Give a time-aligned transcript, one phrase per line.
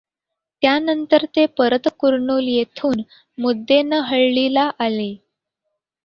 [0.63, 3.01] त्यानंतर ते परतकुर्नुल येथुन
[3.37, 5.13] मुद्देनहळ्ळी ला आले.